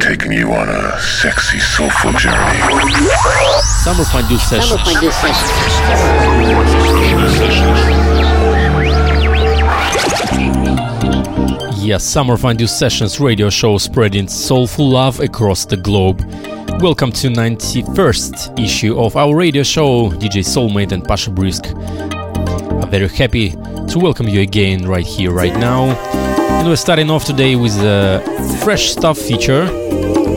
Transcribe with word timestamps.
Taking 0.00 0.32
you 0.32 0.50
on 0.50 0.68
a 0.68 1.00
sexy, 1.00 1.60
soulful 1.60 2.10
journey. 2.14 2.58
Summer 3.62 4.02
Fondue 4.02 4.38
Sessions. 4.38 4.80
Sessions. 5.14 5.50
Yes, 11.80 12.02
Summer 12.02 12.36
Fondue 12.36 12.66
Sessions 12.66 13.20
radio 13.20 13.50
show 13.50 13.78
spreading 13.78 14.26
soulful 14.26 14.90
love 14.90 15.20
across 15.20 15.64
the 15.64 15.76
globe. 15.76 16.20
Welcome 16.80 17.12
to 17.12 17.28
91st 17.28 18.58
issue 18.58 18.98
of 18.98 19.14
our 19.16 19.36
radio 19.36 19.62
show, 19.62 20.10
DJ 20.10 20.42
Soulmate 20.42 20.90
and 20.90 21.04
Pasha 21.04 21.30
Brisk. 21.30 21.66
I'm 21.68 22.90
very 22.90 23.06
happy 23.06 23.54
to 23.90 23.98
welcome 23.98 24.28
you 24.28 24.40
again 24.40 24.86
right 24.86 25.04
here, 25.04 25.32
right 25.32 25.52
now. 25.54 25.86
And 26.60 26.68
we're 26.68 26.76
starting 26.76 27.10
off 27.10 27.24
today 27.24 27.56
with 27.56 27.72
a 27.78 28.22
fresh 28.62 28.90
stuff 28.90 29.18
feature, 29.18 29.64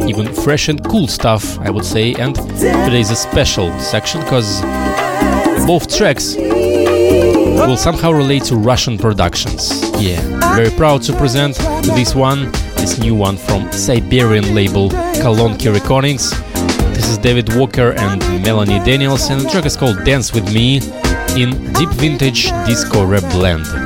even 0.07 0.33
fresh 0.33 0.69
and 0.69 0.83
cool 0.85 1.07
stuff, 1.07 1.59
I 1.59 1.69
would 1.69 1.85
say. 1.85 2.15
And 2.15 2.33
today 2.33 2.99
is 2.99 3.11
a 3.11 3.15
special 3.15 3.71
section 3.79 4.21
because 4.21 4.59
both 5.67 5.95
tracks 5.95 6.35
will 6.35 7.77
somehow 7.77 8.11
relate 8.11 8.43
to 8.45 8.55
Russian 8.55 8.97
productions. 8.97 9.83
Yeah, 10.01 10.19
very 10.55 10.71
proud 10.71 11.03
to 11.03 11.13
present 11.13 11.55
this 11.83 12.15
one, 12.15 12.51
this 12.77 12.97
new 12.97 13.13
one 13.13 13.37
from 13.37 13.71
Siberian 13.71 14.55
label 14.55 14.89
Kolonki 15.21 15.71
Recordings. 15.71 16.31
This 16.95 17.07
is 17.07 17.19
David 17.19 17.55
Walker 17.55 17.93
and 17.97 18.19
Melanie 18.43 18.79
Daniels, 18.79 19.29
and 19.29 19.41
the 19.41 19.49
track 19.49 19.67
is 19.67 19.77
called 19.77 20.03
Dance 20.03 20.33
With 20.33 20.51
Me 20.51 20.79
in 21.35 21.73
Deep 21.73 21.89
Vintage 21.89 22.51
Disco 22.65 23.05
Reblend. 23.05 23.82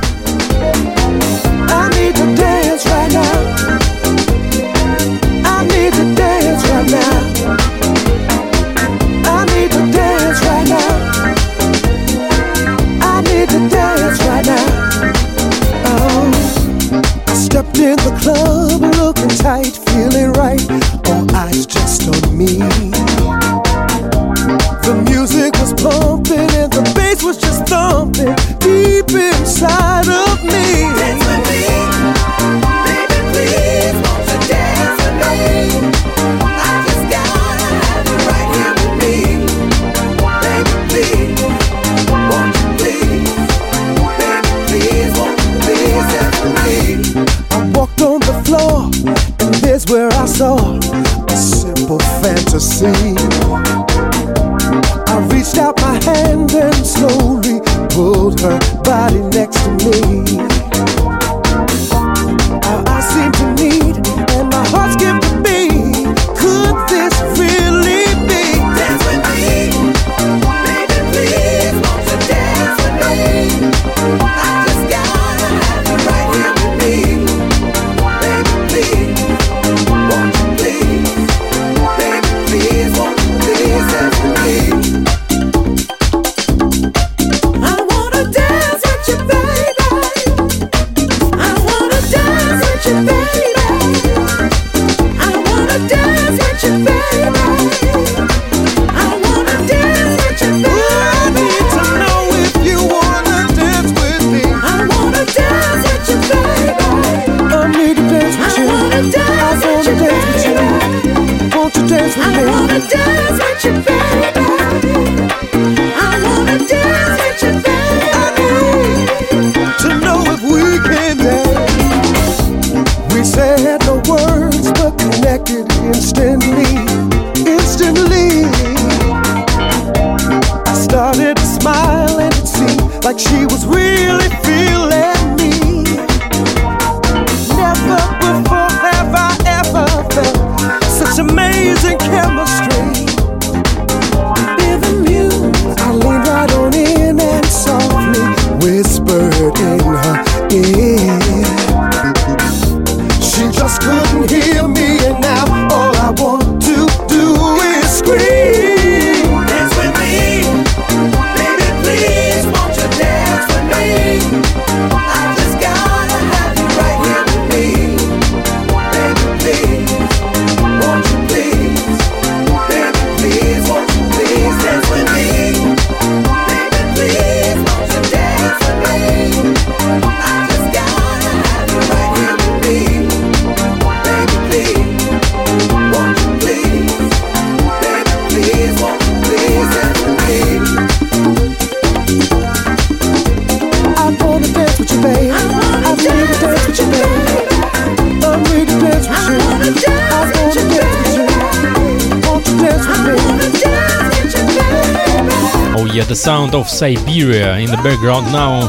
sound 206.28 206.54
of 206.54 206.68
Siberia 206.68 207.56
in 207.56 207.70
the 207.70 207.78
background 207.78 208.26
now. 208.26 208.68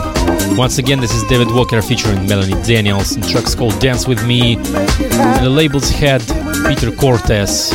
Once 0.56 0.78
again, 0.78 1.02
this 1.02 1.14
is 1.14 1.24
David 1.24 1.52
Walker 1.54 1.82
featuring 1.82 2.26
Melanie 2.26 2.56
Daniels. 2.64 3.18
in 3.18 3.22
track's 3.22 3.54
called 3.54 3.78
Dance 3.82 4.08
With 4.08 4.26
Me. 4.26 4.56
And 4.56 5.46
the 5.46 5.50
label's 5.50 5.90
head, 5.90 6.22
Peter 6.70 6.90
Cortez, 6.90 7.74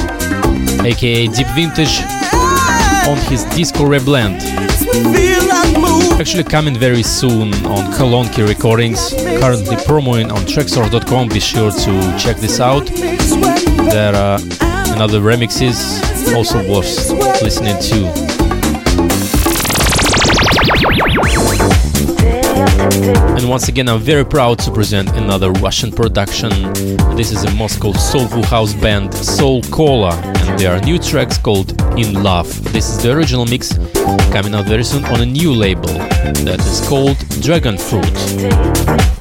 aka 0.90 1.26
Deep 1.26 1.46
Vintage, 1.48 2.00
on 3.10 3.18
his 3.28 3.44
Disco 3.56 3.84
Reblend. 3.84 4.40
Actually 6.18 6.44
coming 6.44 6.78
very 6.78 7.02
soon 7.02 7.52
on 7.66 7.92
Kolonki 7.92 8.48
Recordings, 8.48 9.12
currently 9.38 9.76
promoting 9.84 10.30
on 10.30 10.38
Traxsource.com. 10.46 11.28
Be 11.28 11.40
sure 11.40 11.70
to 11.70 12.16
check 12.18 12.38
this 12.38 12.58
out. 12.58 12.86
There 12.86 14.14
are 14.16 14.38
another 14.96 15.20
remixes 15.20 15.78
also 16.34 16.66
worth 16.66 17.10
listening 17.42 17.78
to. 17.90 18.43
And 22.94 23.48
once 23.48 23.68
again, 23.68 23.88
I'm 23.88 23.98
very 23.98 24.24
proud 24.24 24.60
to 24.60 24.70
present 24.70 25.08
another 25.16 25.50
Russian 25.52 25.90
production. 25.90 26.50
This 27.16 27.32
is 27.32 27.42
a 27.42 27.50
Moscow 27.54 27.92
soulful 27.92 28.44
house 28.44 28.72
band 28.74 29.12
Soul 29.12 29.62
Cola, 29.64 30.14
and 30.46 30.58
their 30.58 30.80
new 30.80 30.98
tracks 30.98 31.36
called 31.36 31.72
In 31.98 32.22
Love. 32.22 32.48
This 32.72 32.88
is 32.88 33.02
the 33.02 33.12
original 33.12 33.46
mix 33.46 33.76
coming 34.32 34.54
out 34.54 34.66
very 34.66 34.84
soon 34.84 35.04
on 35.06 35.20
a 35.22 35.26
new 35.26 35.52
label 35.52 35.94
that 36.44 36.60
is 36.60 36.86
called 36.88 37.18
Dragon 37.40 37.76
Fruit. 37.76 39.13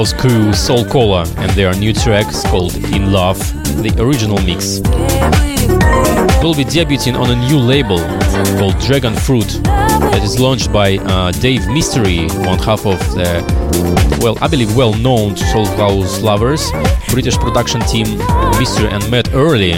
House 0.00 0.12
crew 0.14 0.50
Soul 0.54 0.82
Cola 0.86 1.26
and 1.36 1.50
their 1.50 1.74
new 1.74 1.92
track 1.92 2.24
called 2.46 2.74
In 2.74 3.12
Love, 3.12 3.38
the 3.82 3.94
original 3.98 4.38
mix. 4.38 4.80
Will 6.42 6.54
be 6.54 6.64
debuting 6.64 7.20
on 7.20 7.30
a 7.30 7.36
new 7.36 7.58
label 7.58 7.98
called 8.58 8.78
Dragon 8.80 9.14
Fruit 9.14 9.46
that 9.62 10.22
is 10.22 10.40
launched 10.40 10.72
by 10.72 10.96
uh, 10.96 11.32
Dave 11.32 11.68
Mystery, 11.68 12.28
one 12.48 12.58
half 12.60 12.86
of 12.86 12.98
the, 13.14 14.18
well, 14.22 14.38
I 14.40 14.48
believe 14.48 14.74
well 14.74 14.94
known 14.94 15.36
soul 15.36 15.66
house 15.66 16.22
lovers, 16.22 16.70
British 17.10 17.36
production 17.36 17.82
team 17.82 18.06
Mystery 18.58 18.88
and 18.88 19.06
Matt 19.10 19.34
Early. 19.34 19.74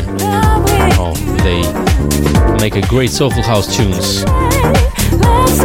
Oh, 1.02 1.14
they 1.42 2.58
make 2.62 2.76
a 2.76 2.86
great 2.86 3.10
soulful 3.10 3.42
house 3.42 3.76
tunes. 3.76 4.22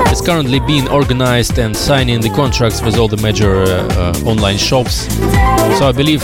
It's 0.10 0.22
currently 0.22 0.60
being 0.60 0.88
organized 0.90 1.60
and 1.60 1.76
signing 1.76 2.22
the 2.22 2.30
contracts 2.30 2.82
with 2.82 2.98
all 2.98 3.08
the 3.08 3.18
major 3.18 3.64
uh, 3.64 4.14
online 4.26 4.58
shops. 4.58 5.08
So 5.78 5.88
I 5.88 5.92
believe 5.92 6.22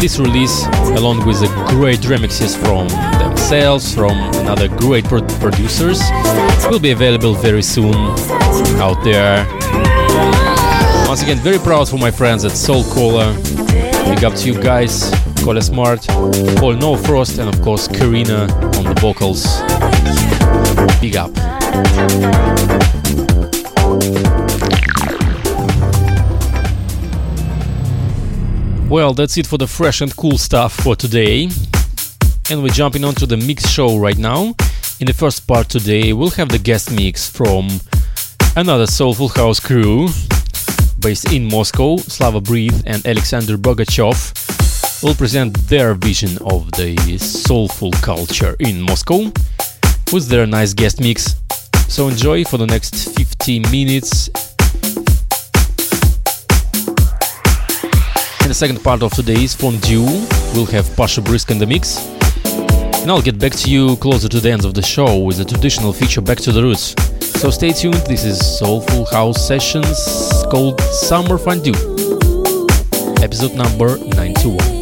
this 0.00 0.18
release, 0.18 0.66
along 0.98 1.26
with 1.26 1.40
the 1.40 1.48
great 1.68 2.00
remixes 2.00 2.56
from 2.56 2.88
themselves, 3.18 3.94
from 3.94 4.12
another 4.36 4.68
great 4.68 5.04
pro- 5.04 5.22
producers, 5.40 6.00
will 6.68 6.78
be 6.80 6.90
available 6.90 7.34
very 7.34 7.62
soon 7.62 7.94
out 8.80 9.02
there. 9.02 9.46
Once 11.08 11.22
again, 11.22 11.38
very 11.38 11.58
proud 11.58 11.88
for 11.88 11.98
my 11.98 12.10
friends 12.10 12.44
at 12.44 12.52
Soul 12.52 12.84
Cola. 12.84 13.34
Big 14.10 14.24
up 14.24 14.34
to 14.34 14.46
you 14.46 14.60
guys, 14.60 15.10
Cola 15.42 15.62
Smart, 15.62 16.06
Paul 16.58 16.74
No 16.74 16.96
Frost, 16.96 17.38
and 17.38 17.48
of 17.48 17.62
course 17.62 17.88
Karina 17.88 18.42
on 18.76 18.84
the 18.84 18.96
vocals. 19.00 19.62
Big 21.00 21.16
up. 21.16 21.45
Well, 28.88 29.12
that's 29.12 29.36
it 29.36 29.46
for 29.46 29.58
the 29.58 29.66
fresh 29.66 30.00
and 30.00 30.14
cool 30.16 30.38
stuff 30.38 30.72
for 30.72 30.96
today. 30.96 31.50
And 32.50 32.62
we're 32.62 32.68
jumping 32.68 33.04
onto 33.04 33.26
the 33.26 33.36
mix 33.36 33.68
show 33.68 33.98
right 33.98 34.16
now. 34.16 34.54
In 35.00 35.06
the 35.06 35.12
first 35.12 35.46
part 35.46 35.68
today, 35.68 36.12
we'll 36.12 36.30
have 36.30 36.48
the 36.48 36.58
guest 36.58 36.90
mix 36.90 37.28
from 37.28 37.68
another 38.56 38.86
Soulful 38.86 39.28
House 39.28 39.60
crew 39.60 40.08
based 41.00 41.30
in 41.32 41.44
Moscow, 41.44 41.98
Slava 41.98 42.40
Breath 42.40 42.82
and 42.86 43.06
Alexander 43.06 43.58
Bogachev 43.58 45.02
will 45.02 45.14
present 45.14 45.54
their 45.68 45.94
vision 45.94 46.38
of 46.38 46.70
the 46.72 47.18
soulful 47.18 47.92
culture 48.00 48.56
in 48.60 48.80
Moscow 48.80 49.30
with 50.12 50.28
their 50.28 50.46
nice 50.46 50.72
guest 50.72 51.00
mix. 51.00 51.35
So 51.96 52.08
enjoy 52.08 52.44
for 52.44 52.58
the 52.58 52.66
next 52.66 53.16
15 53.16 53.62
minutes. 53.70 54.28
In 58.42 58.48
the 58.48 58.54
second 58.54 58.84
part 58.84 59.02
of 59.02 59.14
today's 59.14 59.54
Fondue, 59.54 60.04
we'll 60.52 60.66
have 60.66 60.94
Pasha 60.94 61.22
Brisk 61.22 61.50
in 61.50 61.58
the 61.58 61.66
mix. 61.66 61.96
And 63.00 63.10
I'll 63.10 63.22
get 63.22 63.38
back 63.38 63.52
to 63.52 63.70
you 63.70 63.96
closer 63.96 64.28
to 64.28 64.40
the 64.40 64.50
end 64.50 64.66
of 64.66 64.74
the 64.74 64.82
show 64.82 65.20
with 65.20 65.38
the 65.38 65.46
traditional 65.46 65.94
feature 65.94 66.20
Back 66.20 66.36
to 66.40 66.52
the 66.52 66.62
Roots. 66.62 66.94
So 67.40 67.48
stay 67.48 67.72
tuned, 67.72 68.04
this 68.06 68.24
is 68.24 68.58
Soulful 68.58 69.06
House 69.06 69.48
Sessions 69.48 69.96
called 70.50 70.78
Summer 70.82 71.38
Fondue, 71.38 71.72
episode 73.22 73.54
number 73.54 73.96
91. 73.96 74.75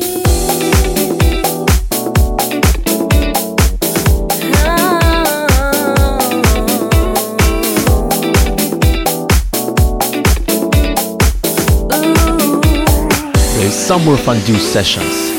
Summer 13.94 14.16
Fondue 14.16 14.58
Sessions. 14.58 15.30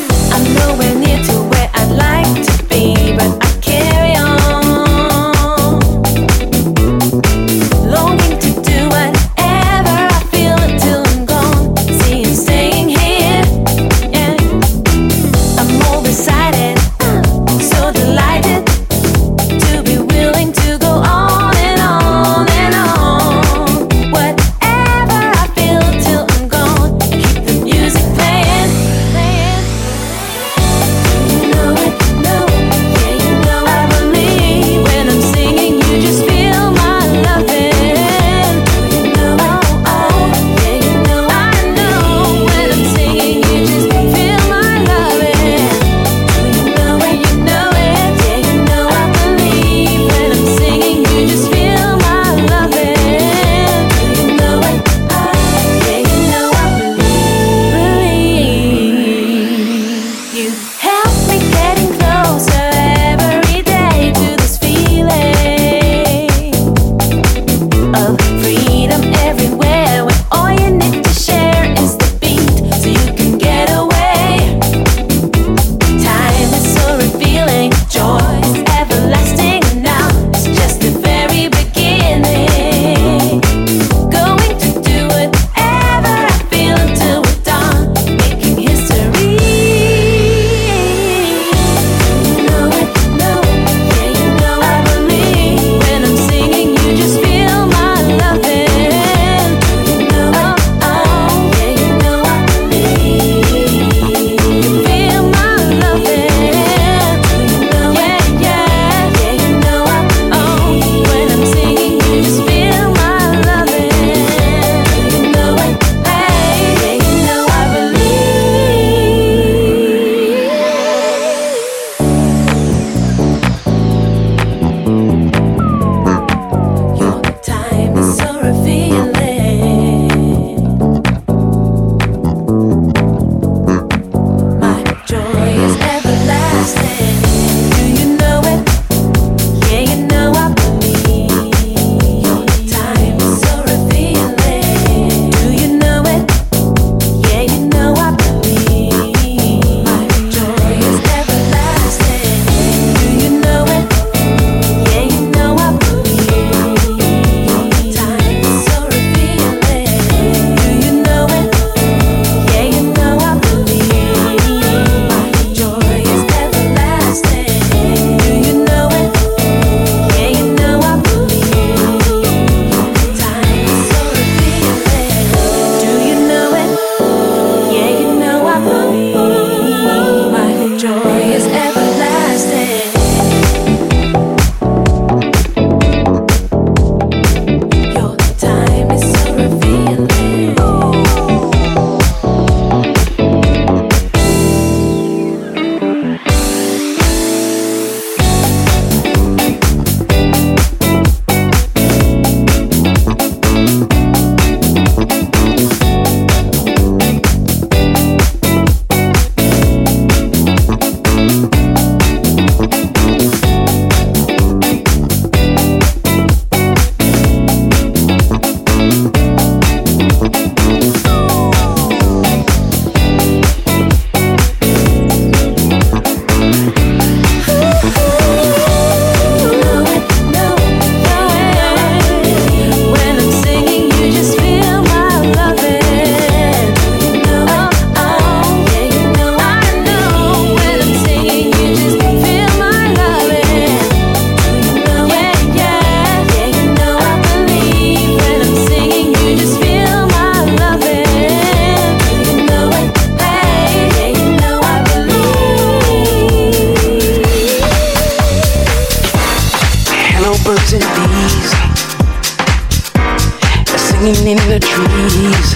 Singing 264.05 264.37
in 264.37 264.49
the 264.49 264.59
trees, 264.59 265.49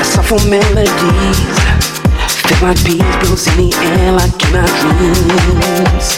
soulful 0.00 0.40
melodies. 0.48 1.58
Feel 2.48 2.60
like 2.64 2.80
bees 2.88 3.04
blows 3.20 3.44
in 3.48 3.56
the 3.60 3.70
air 3.84 4.12
like 4.16 4.32
in 4.48 4.56
our 4.56 4.72
dreams. 4.80 6.08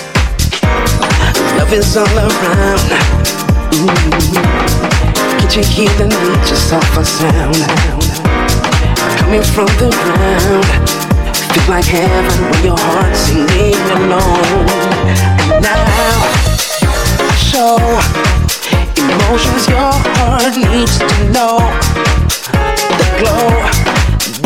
Love 1.59 1.73
is 1.73 1.97
all 1.97 2.07
around. 2.07 2.91
Ooh. 3.75 3.91
Can't 5.35 5.57
you 5.57 5.65
hear 5.65 5.91
the 5.99 6.07
nature's 6.07 6.63
soft 6.63 7.05
sound? 7.05 7.59
Coming 9.19 9.43
from 9.43 9.67
the 9.83 9.91
ground. 9.91 10.65
Feel 11.51 11.67
like 11.69 11.87
heaven 11.87 12.51
when 12.53 12.65
your 12.67 12.79
heart's 12.79 13.19
singing 13.19 13.75
alone. 13.99 14.71
And 15.51 15.61
now, 15.61 16.23
show 17.35 18.40
emotions 19.11 19.67
your 19.69 19.93
heart 20.15 20.55
needs 20.57 20.99
to 20.99 21.17
know. 21.35 21.59
The 22.99 23.09
glow 23.19 23.51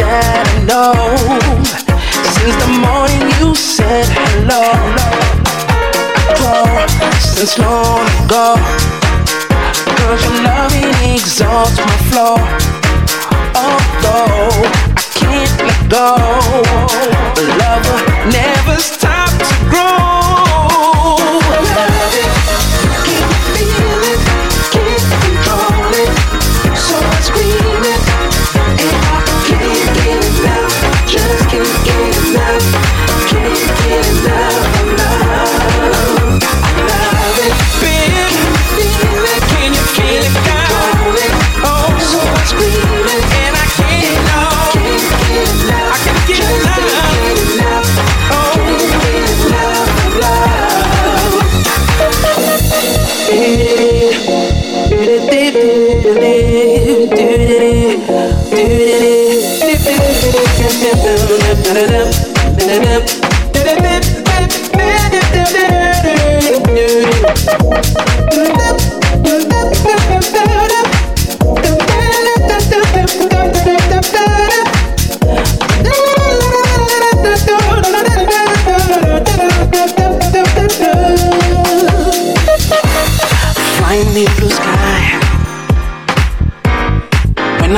that 0.01 0.45
I 0.45 0.59
know 0.71 0.95
since 2.37 2.57
the 2.65 2.71
morning 2.81 3.25
you 3.41 3.55
said 3.55 4.07
hello. 4.09 4.65
Grow 6.39 6.87
since 7.21 7.59
long 7.59 8.05
ago. 8.25 8.57
Cause 9.97 10.21
your 10.25 10.39
loving 10.49 10.93
exalts 11.13 11.79
my 11.79 11.99
flow. 12.09 12.37
Although 13.65 14.49
I 14.97 15.05
can't 15.19 15.55
let 15.67 15.81
go, 15.91 16.09
the 17.37 17.45
love 17.61 17.83
will 17.89 18.05
never 18.33 18.77
stop 18.81 19.31
to 19.31 19.57
grow. 19.71 20.14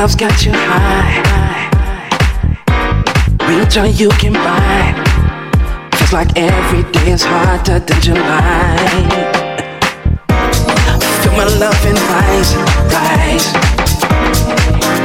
Love's 0.07 0.15
got 0.15 0.47
you 0.47 0.53
high. 0.55 1.19
Reach 3.49 3.77
all 3.77 3.87
you 3.87 4.09
can 4.23 4.35
buy. 4.35 4.95
Feels 5.97 6.13
like 6.13 6.31
every 6.37 6.85
day 6.93 7.11
is 7.11 7.25
harder 7.25 7.81
than 7.81 8.01
July. 8.01 8.77
Feel 11.23 11.33
my 11.33 11.49
love 11.59 11.83
and 11.91 11.99
rise, 12.13 12.55
rise 12.95 13.47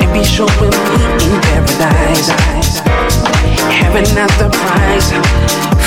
And 0.01 0.13
be 0.13 0.23
sure 0.23 0.51
we'll 0.59 0.69
meet 0.69 1.23
in 1.25 1.33
paradise. 1.49 2.29
Heaven 3.79 4.05
as 4.05 4.33
the 4.37 4.49
prize. 4.53 5.09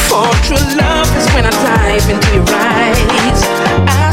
For 0.08 0.26
true 0.42 0.66
love 0.74 1.10
is 1.16 1.26
when 1.34 1.44
I 1.46 1.50
dive 1.50 2.10
into 2.10 2.34
your 2.34 2.46
eyes. 2.50 3.42
I 3.86 4.03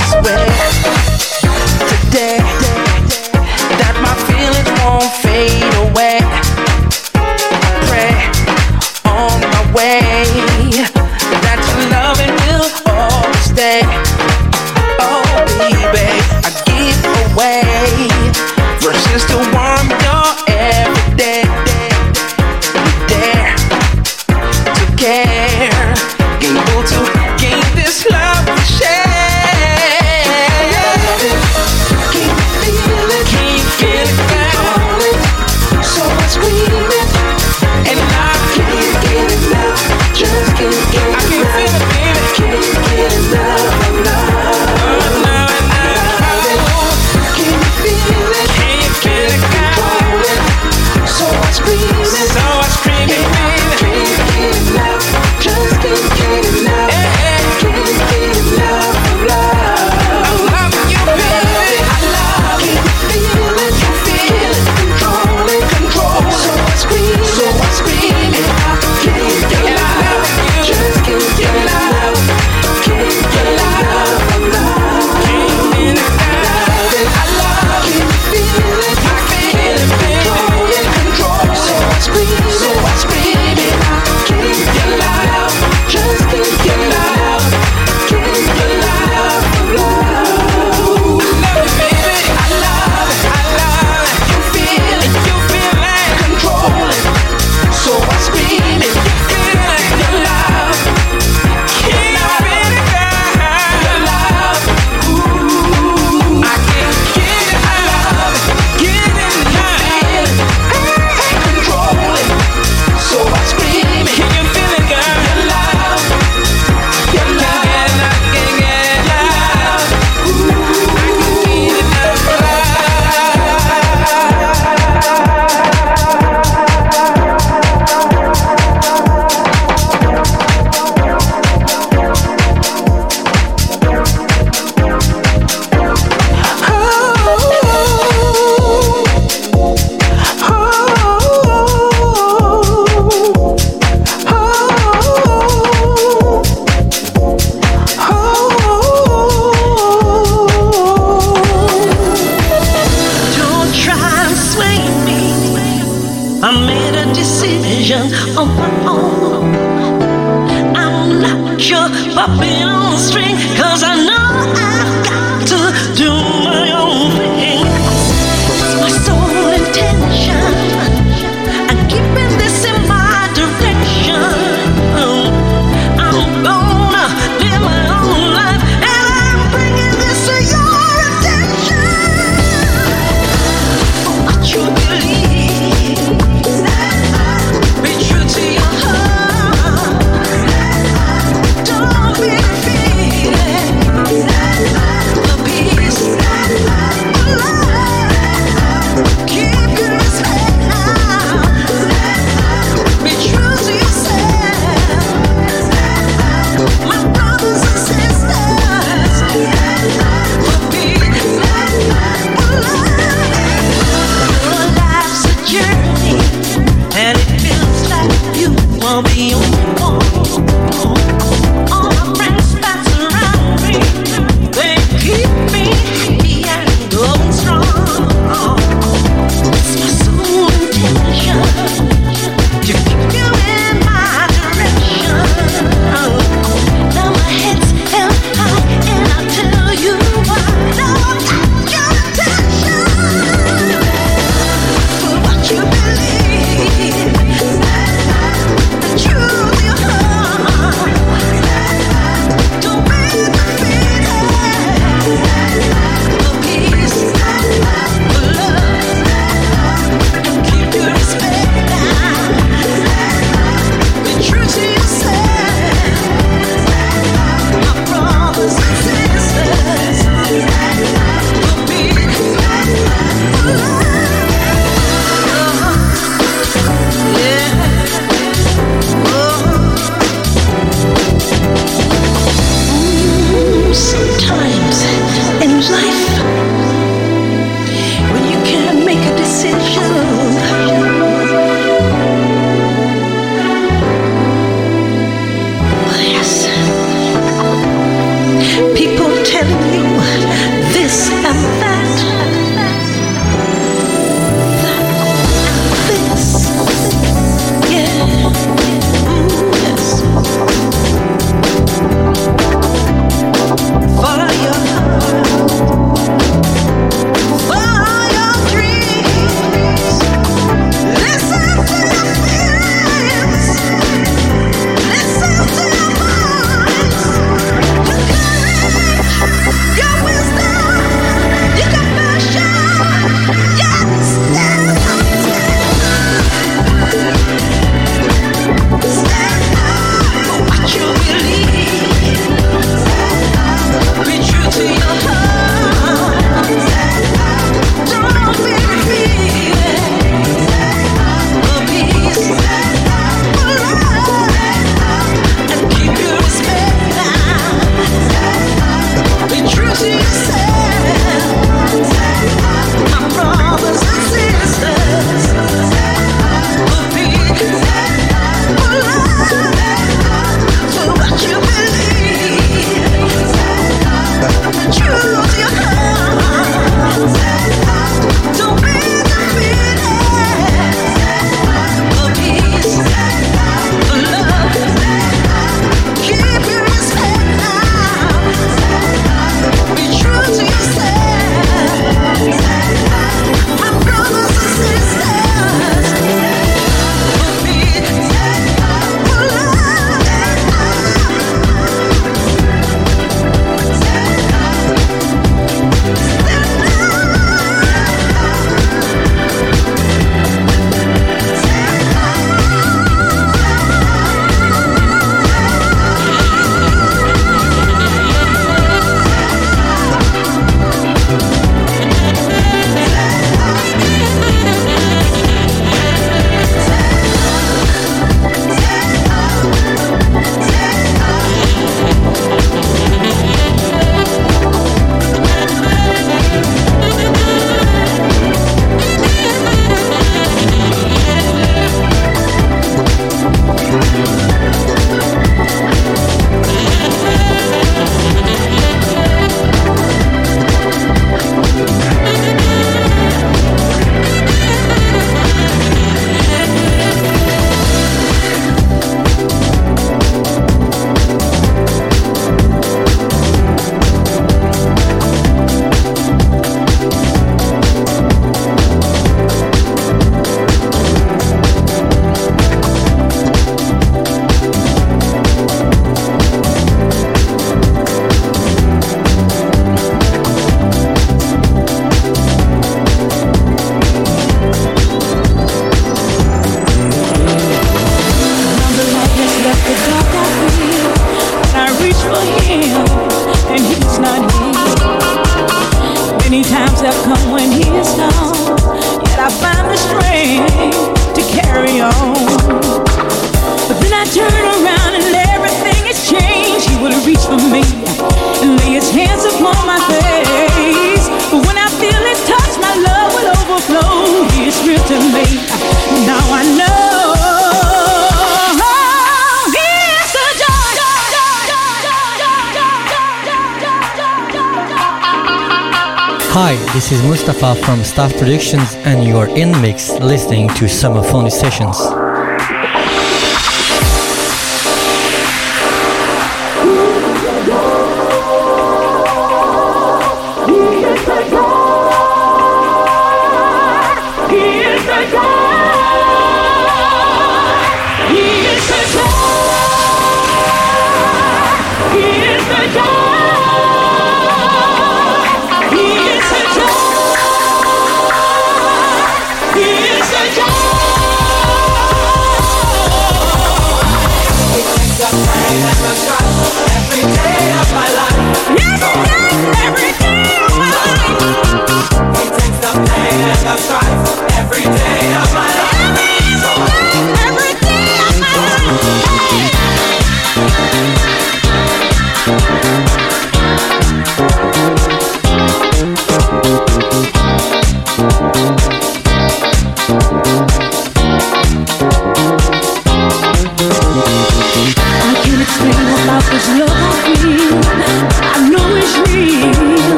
Hi, 526.34 526.56
this 526.72 526.94
is 526.94 527.04
Mustafa 527.04 527.56
from 527.56 527.84
Staff 527.84 528.14
Productions, 528.14 528.76
and 528.86 529.04
you 529.04 529.18
are 529.18 529.28
in 529.28 529.52
mix 529.62 529.90
listening 530.00 530.48
to 530.56 530.70
Summer 530.70 531.04
Fondue 531.04 531.30
Sessions. 531.30 531.78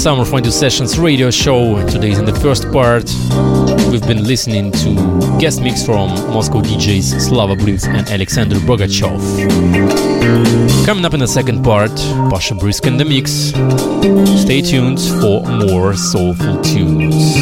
Summer 0.00 0.24
Fondue 0.24 0.50
Sessions 0.50 0.98
radio 0.98 1.30
show. 1.30 1.86
Today 1.86 2.12
in 2.12 2.24
the 2.24 2.34
first 2.40 2.72
part. 2.72 3.04
We've 3.92 4.06
been 4.06 4.24
listening 4.24 4.72
to 4.72 5.36
guest 5.38 5.60
mix 5.60 5.84
from 5.84 6.08
Moscow 6.32 6.62
DJs 6.62 7.20
Slava 7.20 7.54
Breath 7.54 7.86
and 7.86 8.06
Aleksandr 8.06 8.60
Bogachev. 8.60 9.20
Coming 10.86 11.04
up 11.04 11.12
in 11.12 11.20
the 11.20 11.28
second 11.28 11.62
part, 11.62 11.94
Pasha 12.30 12.54
Brisk 12.54 12.86
in 12.86 12.96
the 12.96 13.04
mix. 13.04 13.52
Stay 14.40 14.62
tuned 14.62 15.02
for 15.20 15.44
more 15.44 15.94
soulful 15.94 16.58
tunes. 16.62 17.36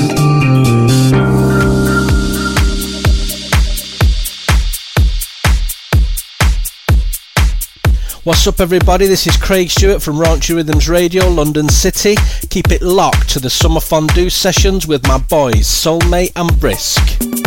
What's 8.29 8.47
up, 8.47 8.61
everybody? 8.61 9.07
This 9.07 9.27
is 9.27 9.39
Craig 9.39 9.71
Stewart 9.71 10.03
from 10.03 10.17
Raunchy 10.17 10.55
Rhythms 10.55 10.87
Radio, 10.87 11.27
London 11.31 11.67
City. 11.67 12.15
Keep 12.51 12.71
it 12.73 12.83
locked 12.83 13.31
to 13.31 13.41
the 13.41 13.49
Summer 13.49 13.81
Fondue 13.81 14.29
sessions 14.29 14.87
with 14.87 15.09
my 15.09 15.17
boys, 15.17 15.67
Soulmate 15.67 16.33
and 16.37 16.61
Brisk. 16.61 17.38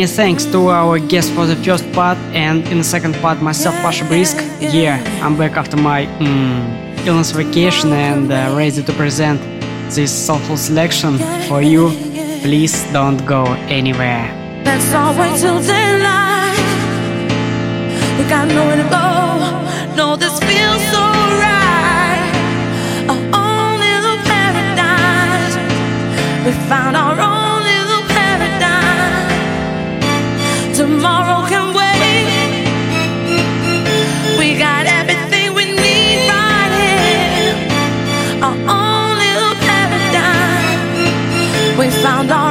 Many 0.00 0.12
thanks 0.12 0.46
to 0.46 0.68
our 0.70 0.98
guest 0.98 1.30
for 1.34 1.44
the 1.46 1.56
first 1.56 1.84
part, 1.92 2.16
and 2.32 2.66
in 2.68 2.78
the 2.78 2.84
second 2.84 3.14
part, 3.16 3.42
myself, 3.42 3.74
Pasha 3.82 4.04
Brisk. 4.06 4.36
Yeah, 4.58 4.96
I'm 5.22 5.36
back 5.36 5.58
after 5.58 5.76
my 5.76 6.06
mm, 6.06 7.06
illness 7.06 7.32
vacation 7.32 7.92
and 7.92 8.32
uh, 8.32 8.54
ready 8.56 8.82
to 8.82 8.92
present 8.94 9.40
this 9.94 10.10
soulful 10.10 10.56
selection 10.56 11.18
for 11.48 11.60
you. 11.60 11.90
Please 12.42 12.74
don't 12.94 13.20
go 13.26 13.44
anywhere. 13.68 14.24
All 14.94 15.36
till 15.36 15.60
daylight. 15.60 16.56
We 18.16 18.24
got 18.34 18.48
nowhere 18.48 18.78
to 18.82 18.88
go. 18.98 19.06
No, 19.96 20.16
this 20.16 20.38
feels 20.48 20.82
so 20.94 21.02
right. 21.44 22.24
Our 23.10 23.22
own 23.42 23.72
little 23.86 24.18
paradise. 24.32 25.56
We 26.46 26.52
found 26.70 26.96
our 26.96 27.20
own 27.20 27.39
Tomorrow 30.80 31.46
can 31.46 31.74
wait. 31.74 32.26
We 34.38 34.56
got 34.56 34.86
everything 34.86 35.52
we 35.52 35.64
need 35.66 36.18
right 36.26 36.72
here. 36.80 37.52
Our 38.46 38.56
own 38.80 39.10
little 39.24 39.56
paradise. 39.68 40.72
We 41.78 41.86
found 42.02 42.30
our 42.32 42.49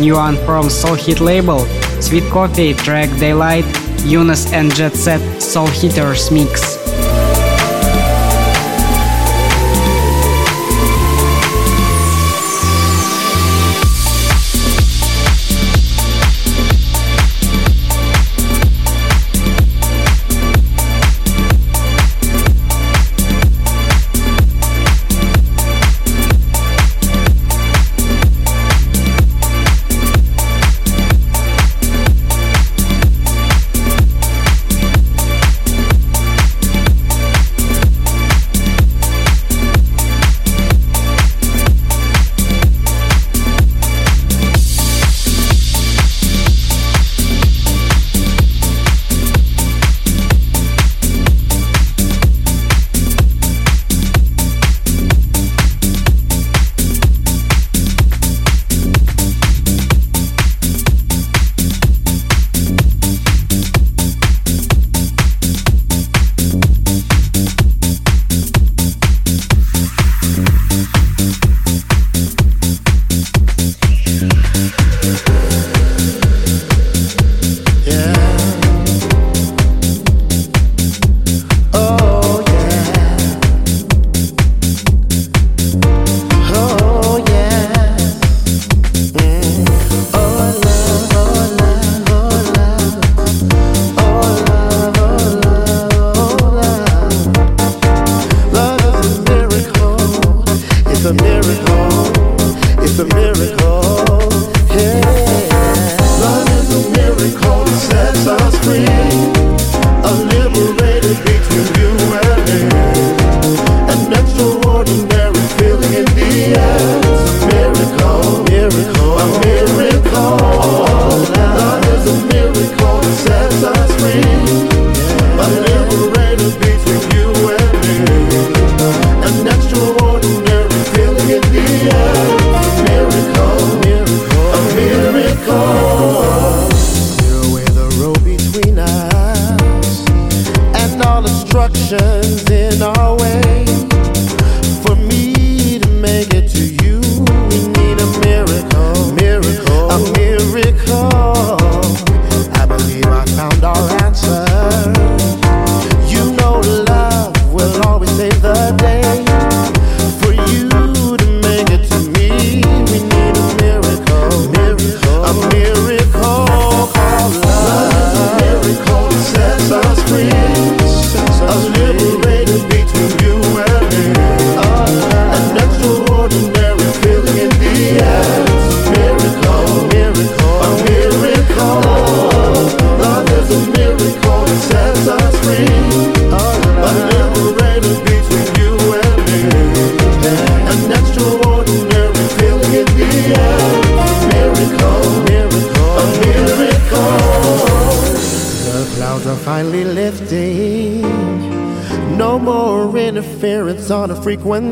New 0.00 0.14
one 0.14 0.36
from 0.46 0.70
Soul 0.70 0.94
Hit 0.94 1.20
label, 1.20 1.60
Sweet 2.00 2.24
Coffee, 2.30 2.72
track 2.72 3.10
Daylight, 3.18 3.66
Yunus 4.06 4.50
and 4.52 4.74
Jet 4.74 4.94
Set 4.96 5.20
Soul 5.42 5.66
Hitters 5.66 6.30
mix. 6.30 6.79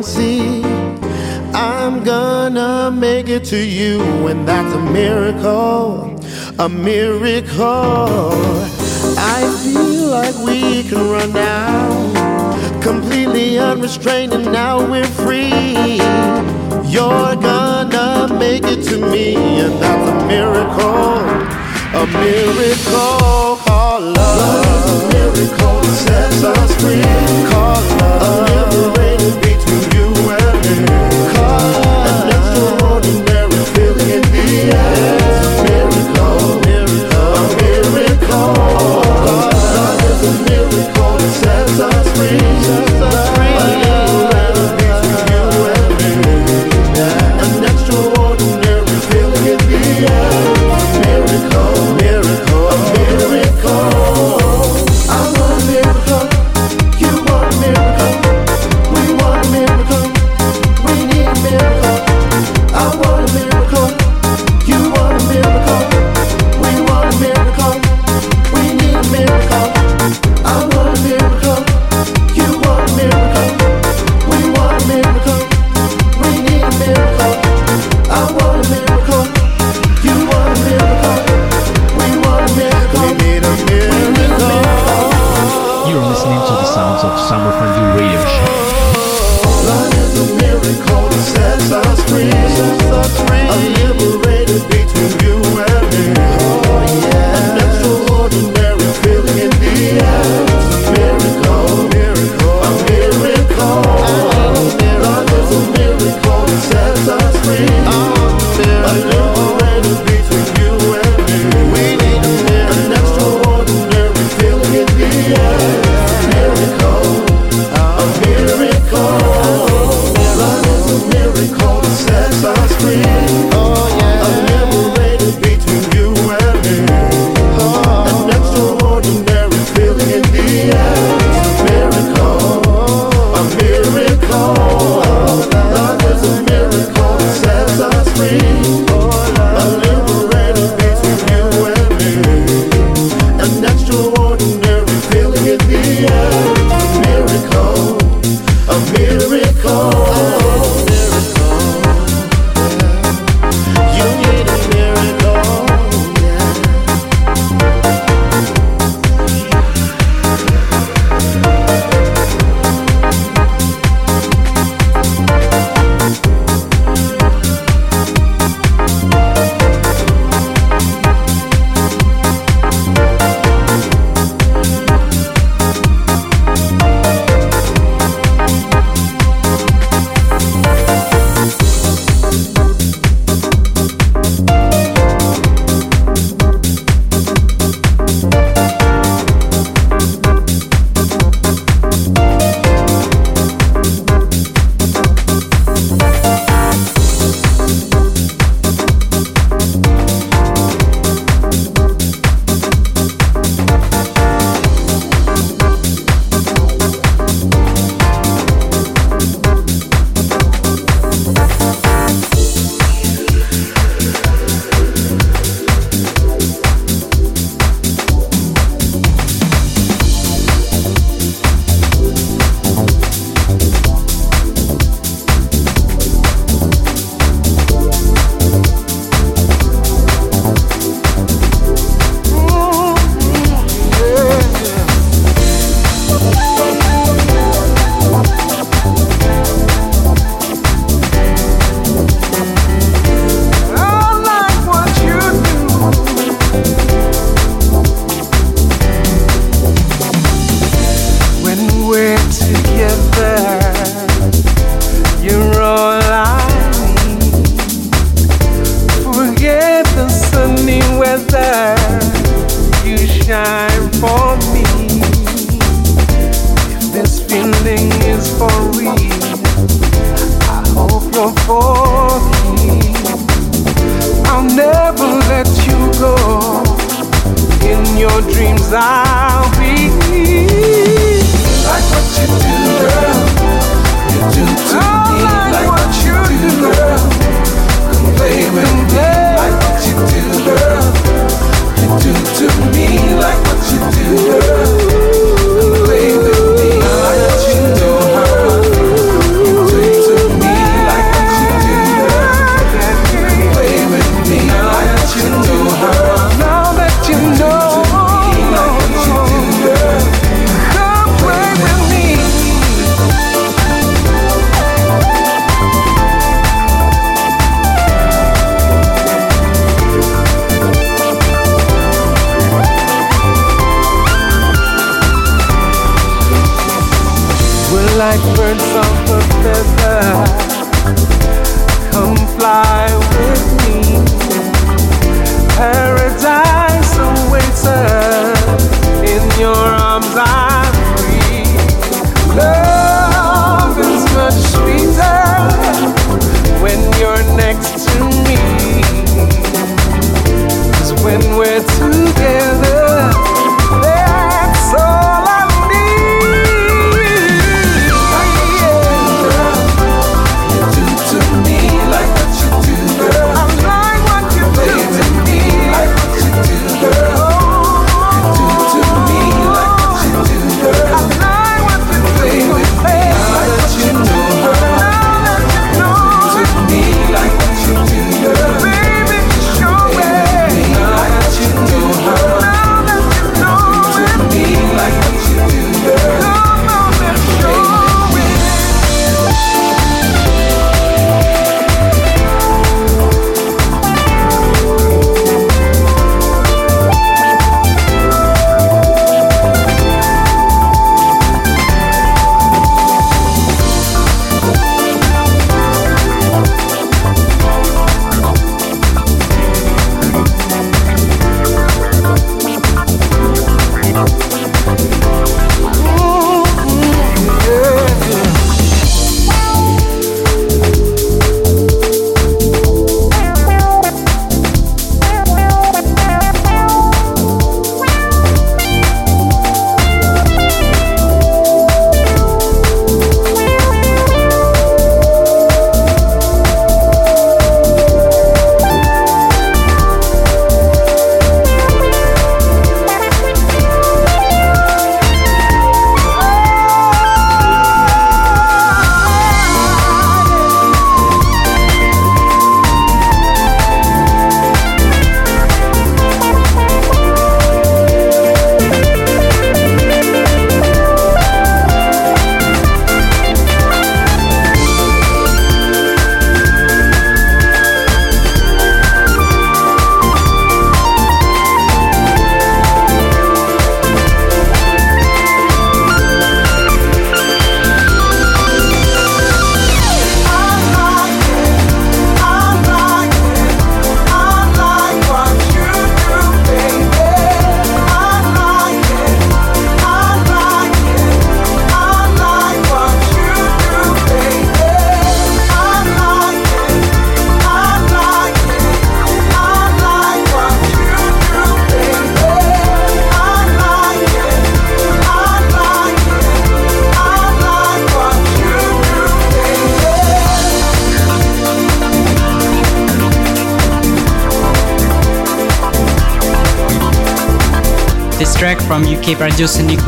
sim 0.02 0.37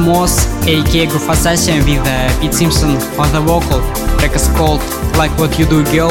Moss, 0.01 0.47
aka 0.67 1.07
Groove 1.07 1.29
with 1.29 2.07
uh, 2.07 2.41
Pete 2.41 2.55
Simpson 2.55 2.91
on 3.19 3.33
the 3.33 3.41
vocal. 3.41 3.81
Track 4.19 4.35
is 4.35 4.49
called 4.49 4.81
Like 5.17 5.31
What 5.39 5.59
You 5.59 5.67
Do 5.67 5.85
Girl, 5.85 6.11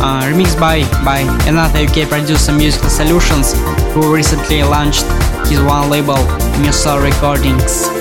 uh, 0.00 0.22
remixed 0.24 0.58
by, 0.58 0.82
by 1.04 1.20
another 1.48 1.80
UK 1.80 2.08
producer 2.08 2.52
Musical 2.52 2.90
Solutions, 2.90 3.54
who 3.92 4.14
recently 4.14 4.62
launched 4.62 5.04
his 5.48 5.60
one 5.60 5.90
label, 5.90 6.16
Muscle 6.62 6.98
Recordings. 6.98 7.99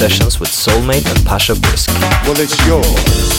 Sessions 0.00 0.40
with 0.40 0.48
Soulmate 0.48 1.06
and 1.14 1.26
Pasha 1.26 1.54
Brisk. 1.54 1.90
Well, 2.24 2.40
it's 2.40 2.56
yours. 2.66 3.29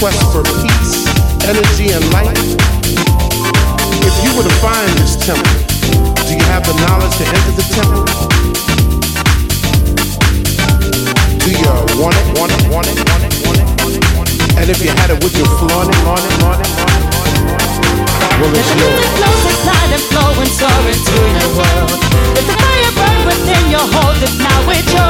Quest 0.00 0.32
for 0.32 0.40
peace, 0.64 1.04
energy, 1.44 1.92
and 1.92 2.00
light. 2.16 2.32
If 4.00 4.16
you 4.24 4.32
were 4.32 4.48
to 4.48 4.56
find 4.64 4.88
this 4.96 5.12
temple, 5.20 5.44
do 6.24 6.32
you 6.40 6.44
have 6.48 6.64
the 6.64 6.72
knowledge 6.80 7.12
to 7.20 7.24
enter 7.28 7.52
the 7.52 7.66
temple? 7.68 8.08
Do 11.44 11.50
you 11.52 11.68
want 12.00 12.16
it, 12.16 12.26
want 12.32 12.48
it, 12.48 12.64
want 12.72 12.88
it, 12.88 12.96
want 13.12 13.28
it, 13.28 13.32
want 13.44 13.60
it, 13.60 13.68
want 13.84 13.92
it, 13.92 14.04
want 14.16 14.28
it? 14.32 14.56
And 14.56 14.70
if 14.72 14.80
you 14.80 14.88
had 14.88 15.12
it, 15.12 15.20
would 15.20 15.36
you 15.36 15.44
flaunt 15.60 15.92
it, 15.92 16.00
flaunt 16.00 16.24
it, 16.24 16.32
flaunt 16.40 16.64
it, 16.64 16.70
flaunt 16.80 16.96
it. 16.96 17.20
Well, 18.40 18.56
it's 18.56 18.72
yours. 18.80 19.04
flows 19.20 19.44
and 19.52 19.58
glide 19.68 19.92
and 20.00 20.04
flow 20.08 20.32
and 20.32 20.48
soar 20.48 20.80
into 20.88 21.12
your 21.28 21.50
world. 21.60 22.00
Let 22.40 22.44
the 22.48 22.56
fire 22.56 22.92
burn 22.96 23.20
within 23.28 23.64
you, 23.68 23.82
hold 23.84 24.16
it 24.16 24.32
now, 24.40 24.70
it's 24.72 24.92
yours. 24.96 25.09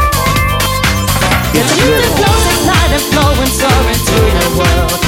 It's 1.53 1.67
the 1.67 1.83
music 1.83 2.07
yours. 2.07 2.15
flows 2.15 2.45
and 2.47 2.59
glide 2.63 2.91
and 2.95 3.05
flow 3.11 3.31
and 3.43 3.51
into 3.91 4.17
your 4.39 4.51
world. 4.55 4.99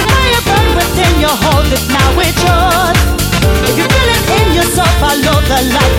Fire 0.00 0.42
burn 0.48 0.68
within 0.76 1.12
you, 1.20 1.28
hold 1.28 1.68
it 1.68 1.84
now, 1.92 2.20
it's 2.24 2.40
yours. 2.40 2.98
If 3.68 3.76
you 3.76 3.86
in 4.40 4.46
yourself, 4.56 4.88
the 5.50 5.58
light. 5.76 5.90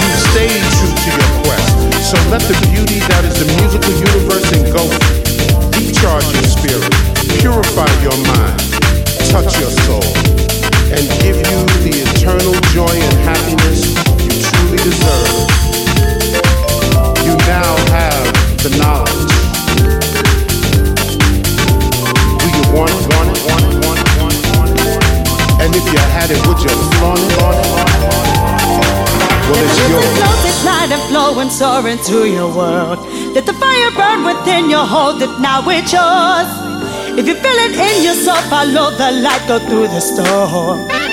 You 0.00 0.10
stayed 0.26 0.64
true 0.74 0.94
to 0.94 1.10
your 1.14 1.30
quest. 1.46 1.76
So 2.02 2.16
let 2.34 2.42
the 2.50 2.56
beauty 2.72 2.98
that 3.06 3.22
is 3.28 3.38
the 3.38 3.46
musical 3.62 3.94
universe 3.94 4.50
engulf. 4.58 4.90
Recharge 5.78 6.26
your 6.34 6.48
spirit, 6.50 6.92
purify 7.38 7.90
your 8.02 8.18
mind, 8.26 8.58
touch 9.30 9.54
your 9.60 9.70
soul, 9.86 10.02
and 10.90 11.04
give 11.20 11.36
you 11.36 11.58
the 11.84 11.92
eternal 12.08 12.54
joy 12.72 12.88
and 12.88 13.16
happiness 13.28 13.92
you 14.24 14.32
truly 14.48 14.78
deserve. 14.88 15.48
You 17.26 17.34
now 17.44 17.72
have 17.92 18.24
the 18.64 18.70
knowledge. 18.80 19.32
Do 22.40 22.46
you 22.56 22.64
want 22.72 22.90
it, 22.90 23.04
want 23.12 23.28
it, 23.32 23.40
want 23.48 23.64
it, 23.68 23.74
want 23.84 23.98
it, 24.00 24.08
want 24.16 24.34
it, 24.34 24.44
want 24.56 24.70
it? 24.80 25.60
And 25.62 25.70
if 25.76 25.84
you 25.92 25.98
had 26.16 26.30
it, 26.30 26.40
would 26.46 26.60
you 26.62 26.72
flaunt 26.96 27.20
it? 27.20 27.36
Well, 29.48 29.64
it's 29.64 29.76
Let 29.78 29.88
the 29.88 29.92
yours. 29.92 30.14
music 30.14 30.58
and 30.92 31.02
flow 31.10 31.38
and 31.40 31.50
soar 31.52 31.88
into 31.88 32.26
your 32.28 32.48
world. 32.54 32.98
Let 33.34 33.44
the 33.46 33.52
fire 33.54 33.90
burn 33.92 34.24
within 34.24 34.70
you, 34.70 34.78
hold 34.78 35.20
it 35.22 35.40
now, 35.40 35.62
it's 35.68 35.92
yours. 35.92 36.67
If 37.18 37.26
you 37.26 37.34
feel 37.34 37.58
it 37.66 37.74
in 37.74 38.04
yourself, 38.04 38.44
follow 38.48 38.92
the 38.96 39.10
light, 39.10 39.42
go 39.48 39.58
through 39.58 39.88
the 39.88 39.98
storm. 39.98 40.86
Let 40.86 41.10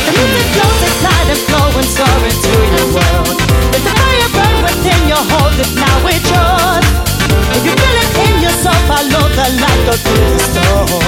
the 0.00 0.12
music 0.16 0.46
flows 0.56 0.80
and 0.80 0.96
glide 1.04 1.28
and 1.28 1.42
flow 1.44 1.68
and 1.76 1.88
soar 1.92 2.24
into 2.24 2.52
your 2.72 2.88
world. 2.96 3.36
Let 3.36 3.84
the 3.84 3.92
fire 4.00 4.30
burn 4.32 4.56
within 4.64 5.00
you, 5.12 5.20
hold 5.28 5.60
it 5.60 5.76
now, 5.76 6.08
it's 6.08 6.24
yours. 6.32 6.88
If 7.52 7.68
you 7.68 7.74
feel 7.76 7.96
it 8.00 8.16
in 8.24 8.34
yourself, 8.40 8.80
follow 8.88 9.28
the 9.28 9.46
light, 9.60 9.80
go 9.84 9.92
through 9.92 10.32
the 10.32 10.40
storm. 10.40 11.01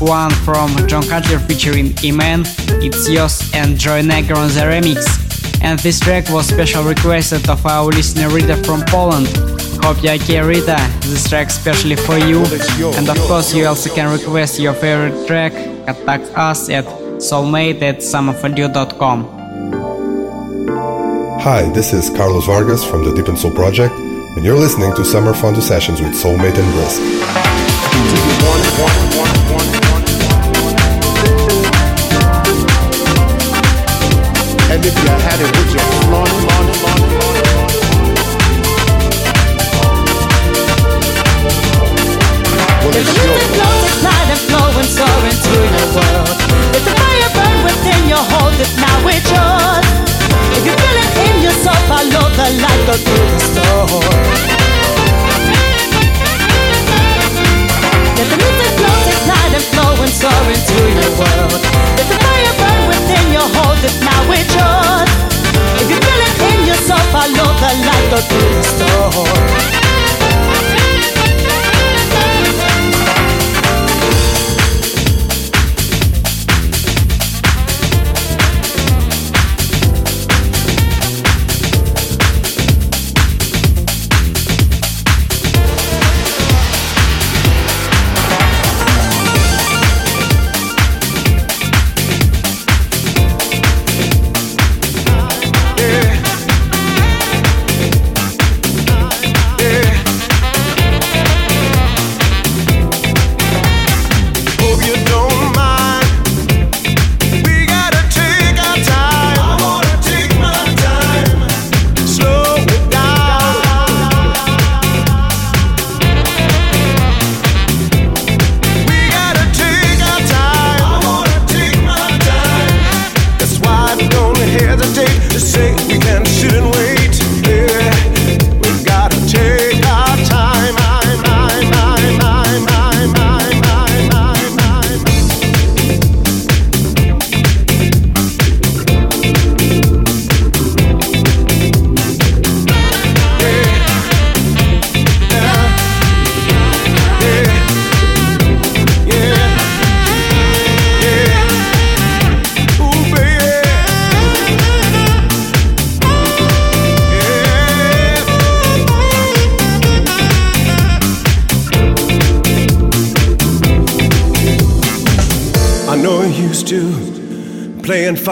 one 0.00 0.30
from 0.30 0.74
John 0.88 1.02
Cutler 1.02 1.38
featuring 1.40 1.94
E-Man, 2.02 2.42
it's 2.82 3.08
yours 3.08 3.50
and 3.54 3.78
Joey 3.78 4.02
Negro 4.02 4.36
on 4.36 4.48
the 4.48 4.60
remix. 4.60 5.00
And 5.62 5.78
this 5.80 6.00
track 6.00 6.28
was 6.30 6.48
special 6.48 6.82
requested 6.84 7.48
of 7.48 7.64
our 7.66 7.86
listener 7.90 8.28
Rita 8.30 8.56
from 8.64 8.82
Poland. 8.86 9.28
Hope 9.84 10.02
you 10.02 10.10
okay 10.10 10.40
Rita, 10.40 10.78
this 11.02 11.28
track 11.28 11.50
specially 11.50 11.96
for 11.96 12.18
you. 12.18 12.44
And 12.96 13.08
of 13.08 13.18
course 13.28 13.54
you 13.54 13.66
also 13.66 13.94
can 13.94 14.10
request 14.10 14.58
your 14.58 14.74
favorite 14.74 15.26
track, 15.26 15.52
contact 15.86 16.24
us 16.36 16.70
at 16.70 16.84
soulmate 17.18 17.82
at 17.82 17.98
summerfadio.com. 17.98 19.38
Hi, 21.40 21.68
this 21.72 21.92
is 21.92 22.10
Carlos 22.10 22.46
Vargas 22.46 22.84
from 22.84 23.04
the 23.04 23.14
Deep 23.14 23.28
and 23.28 23.38
Soul 23.38 23.52
Project, 23.52 23.94
and 23.94 24.44
you're 24.44 24.58
listening 24.58 24.94
to 24.94 25.04
Summer 25.04 25.32
Fondue 25.32 25.60
Sessions 25.62 26.00
with 26.00 26.12
Soulmate 26.12 26.58
and 26.58 26.72
Brisk. 26.74 27.39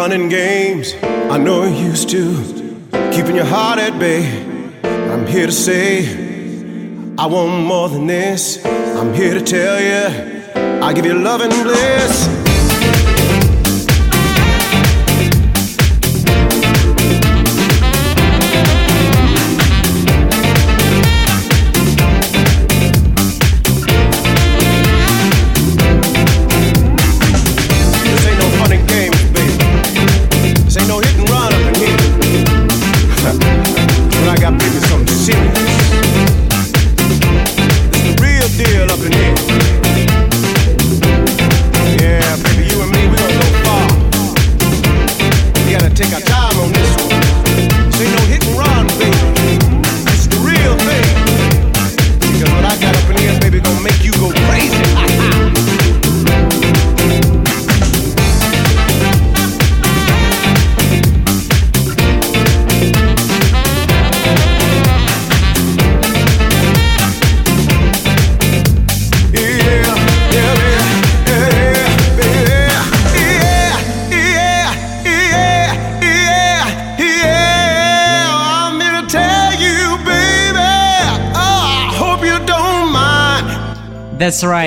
running 0.09 0.31
games. 0.31 0.95
I 1.03 1.37
know 1.37 1.65
you 1.65 1.89
used 1.89 2.09
to 2.09 2.35
keeping 3.13 3.37
your 3.37 3.45
heart 3.45 3.79
at 3.79 3.99
bay. 3.99 4.25
I'm 4.83 5.27
here 5.27 5.45
to 5.45 5.53
say 5.53 6.07
I 7.19 7.27
want 7.27 7.67
more 7.67 7.91
than 7.91 8.07
this. 8.07 8.65
I'm 8.65 9.13
here 9.13 9.35
to 9.35 9.43
tell 9.43 9.79
you 9.79 10.83
I 10.83 10.95
give 10.95 11.05
you 11.05 11.13
love 11.13 11.43
and 11.43 11.53
bliss. 11.63 12.38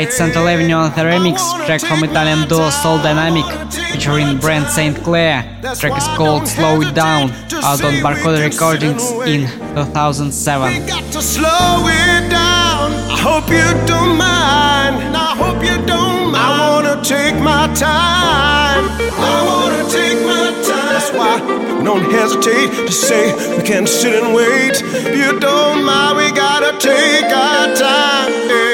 Right, 0.01 0.11
Central 0.11 0.47
Avenue 0.47 0.73
on 0.73 0.89
the 0.95 1.03
remix, 1.03 1.37
track 1.67 1.81
from 1.81 2.03
Italian 2.03 2.47
duo 2.47 2.71
Souldynamic, 2.71 3.45
featuring 3.91 4.39
Brent 4.39 4.67
St. 4.67 4.97
Clair. 5.03 5.43
Track 5.77 5.95
is 5.95 6.07
called 6.17 6.47
Slow 6.47 6.81
It 6.81 6.95
Down, 6.95 7.29
out 7.61 7.83
on 7.83 7.93
Barcode 8.01 8.41
Recordings 8.41 9.11
in 9.29 9.45
2007. 9.75 10.87
to 11.11 11.21
slow 11.21 11.85
it 11.85 12.31
down. 12.31 12.89
I 13.13 13.17
hope 13.21 13.47
you 13.51 13.69
don't 13.85 14.17
mind. 14.17 15.15
I 15.15 15.35
hope 15.37 15.61
you 15.61 15.77
don't 15.85 16.31
mind. 16.31 16.35
I 16.35 16.71
wanna 16.71 17.03
take 17.03 17.35
my 17.35 17.67
time. 17.75 18.83
I 19.21 19.37
wanna 19.45 19.87
take 19.87 20.17
my 20.25 20.49
time. 20.65 20.93
That's 20.97 21.11
why 21.13 21.61
don't 21.83 22.09
hesitate 22.09 22.87
to 22.87 22.91
say 22.91 23.33
we 23.55 23.61
can 23.61 23.85
sit 23.85 24.13
and 24.15 24.33
wait. 24.33 24.81
You 25.15 25.39
don't 25.39 25.85
mind, 25.85 26.17
we 26.17 26.31
gotta 26.31 26.75
take 26.79 27.25
our 27.25 27.75
time. 27.75 28.70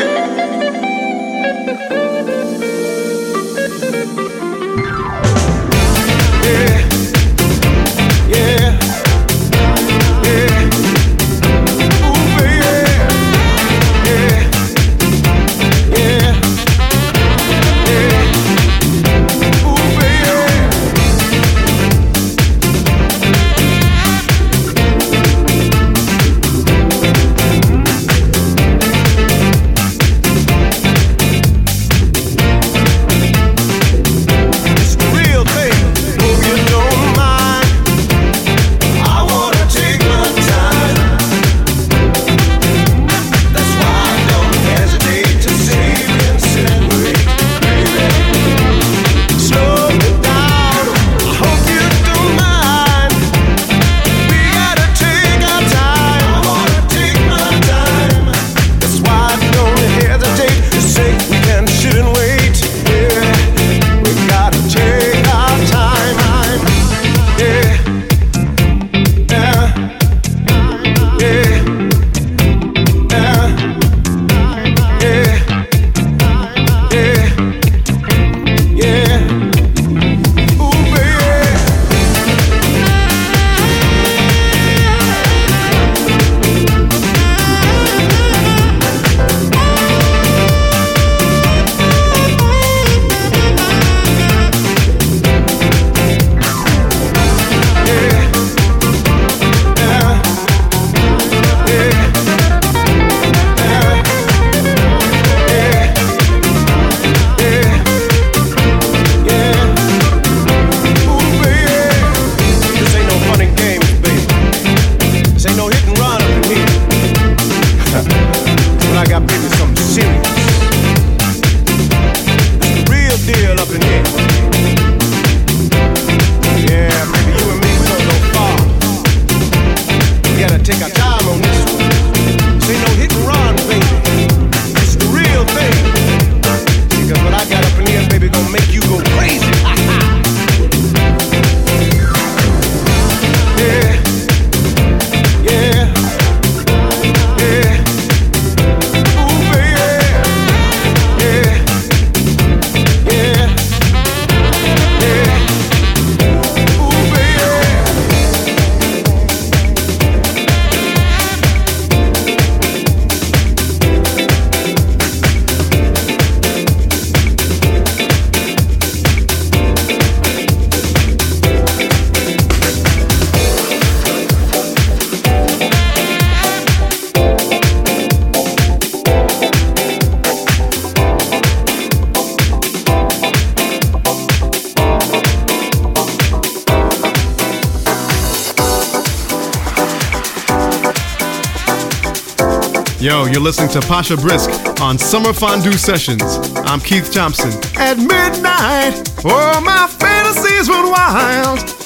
Listening 193.47 193.69
to 193.69 193.79
Pasha 193.87 194.17
Brisk 194.17 194.49
on 194.81 194.97
Summer 194.97 195.31
Fondue 195.31 195.77
Sessions. 195.77 196.21
I'm 196.65 196.81
Keith 196.81 197.13
Thompson. 197.13 197.49
At 197.79 197.95
midnight, 197.95 199.09
oh, 199.23 199.61
my 199.63 199.87
fantasies 199.87 200.67
run 200.67 200.91
wild. 200.91 201.76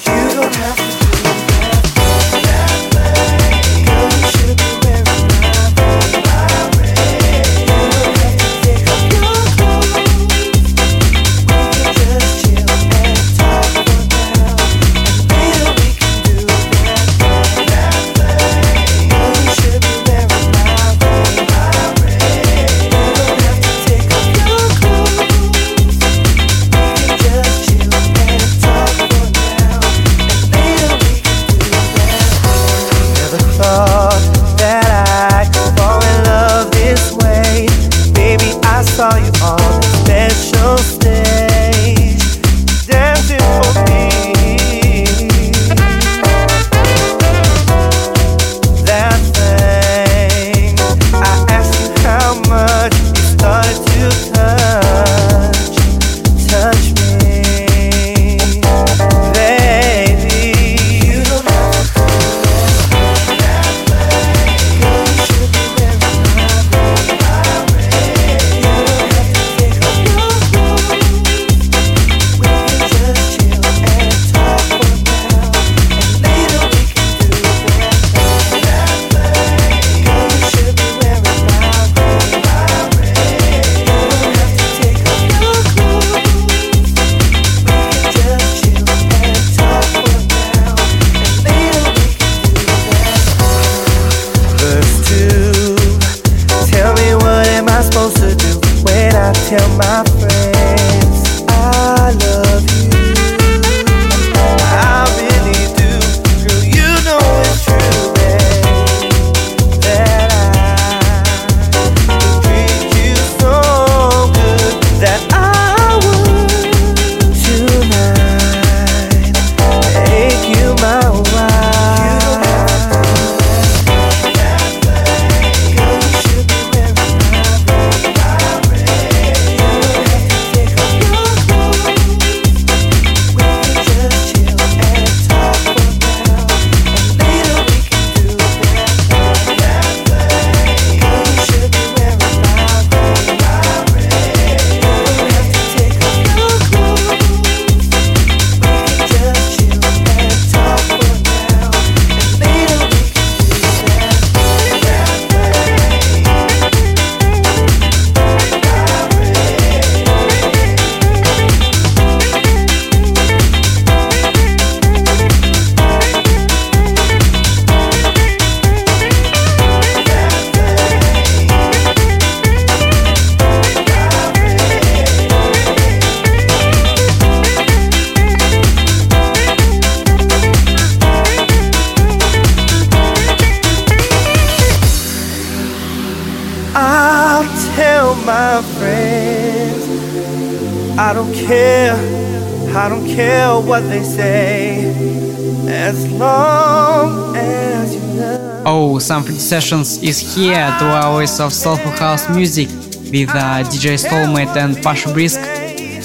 Sessions 199.52 200.02
is 200.02 200.34
here, 200.34 200.74
two 200.78 200.86
hours 200.86 201.38
of 201.38 201.52
soulful 201.52 201.90
house 201.90 202.26
music 202.30 202.68
with 203.12 203.28
uh, 203.28 203.62
DJ 203.68 203.98
Soulmate 204.00 204.56
and 204.56 204.82
Pasha 204.82 205.12
Brisk. 205.12 205.40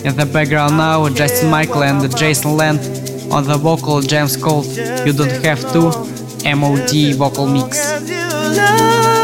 In 0.03 0.13
the 0.17 0.25
background 0.25 0.75
now, 0.75 1.07
Justin 1.07 1.49
Michael 1.49 1.83
and 1.83 2.17
Jason 2.17 2.57
Land 2.57 2.79
on 3.31 3.45
the 3.45 3.55
vocal 3.55 4.01
James 4.01 4.35
called 4.35 4.65
You 5.05 5.13
Don't 5.13 5.31
Have 5.45 5.61
To 5.71 5.79
MOD 6.57 7.15
vocal 7.15 7.47
mix. 7.47 9.16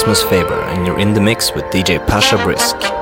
Rasmus 0.00 0.22
Faber, 0.30 0.54
and 0.54 0.86
you're 0.86 0.98
in 0.98 1.12
the 1.12 1.20
mix 1.20 1.52
with 1.54 1.64
DJ 1.66 1.98
Pasha 2.06 2.42
Brisk. 2.42 2.99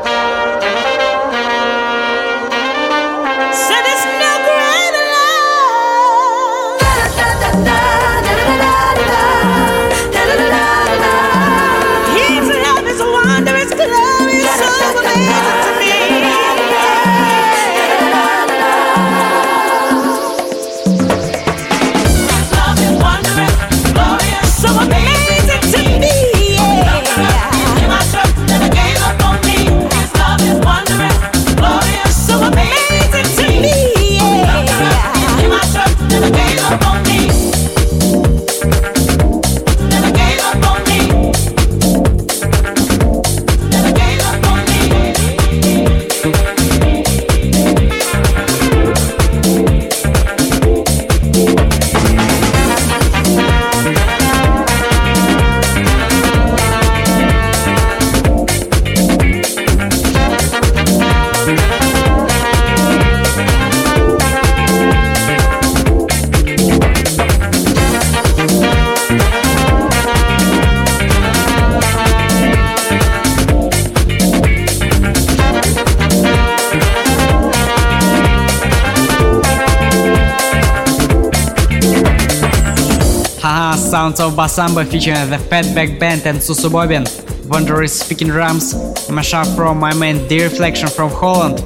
Sounds 84.09 84.21
of 84.21 84.33
Basamba 84.39 84.87
featuring 84.91 85.29
the 85.29 85.37
Fatback 85.37 86.01
Band 86.01 86.25
and 86.25 86.39
Susu 86.39 86.71
Bobien. 86.71 87.05
Wondrous 87.47 88.01
speaking 88.01 88.29
drums, 88.29 88.73
mashup 89.11 89.55
from 89.55 89.79
my 89.79 89.93
man 89.93 90.27
The 90.29 90.45
Reflection 90.45 90.89
from 90.89 91.11
Holland. 91.11 91.61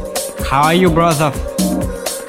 How 0.51 0.63
are 0.63 0.75
you, 0.75 0.91
brother? 0.91 1.31